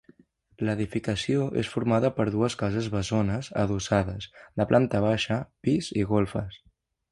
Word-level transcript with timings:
L'edificació 0.69 1.43
és 1.63 1.69
formada 1.73 2.11
per 2.15 2.25
dues 2.37 2.55
cases 2.63 2.89
bessones 2.95 3.51
adossades, 3.65 4.27
de 4.61 4.69
planta 4.75 5.05
baixa, 5.07 5.41
pis 5.69 5.95
i 6.03 6.11
golfes. 6.17 6.61